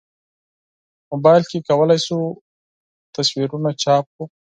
موبایل 1.11 1.43
کې 1.49 1.57
کولای 1.67 1.99
شو 2.05 2.17
عکسونه 3.19 3.69
چاپ 3.83 4.05
کړو. 4.13 4.25